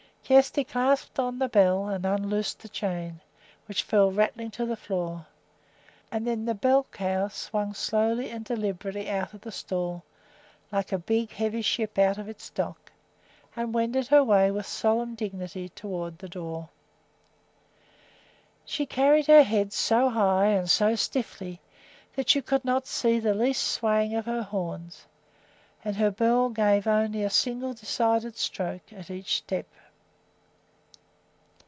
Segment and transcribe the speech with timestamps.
[0.23, 3.19] Kjersti clasped on the bell and unloosed the chain,
[3.65, 5.25] which fell rattling to the floor;
[6.09, 10.03] and then the bell cow swung slowly and deliberately out of the stall,
[10.71, 12.93] like a big, heavy ship out of its dock,
[13.57, 16.69] and wended her way with solemn dignity toward the door.
[18.63, 21.59] She carried her head so high and so stiffly
[22.15, 25.07] that you could not see the least swaying of her horns,
[25.83, 29.67] and her bell gave only a single decided stroke at each step.